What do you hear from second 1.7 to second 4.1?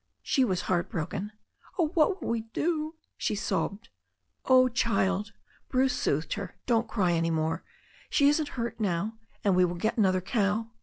"Oh, what will we do?" she sobbed.